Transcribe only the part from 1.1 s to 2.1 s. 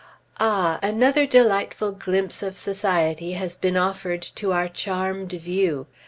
delightful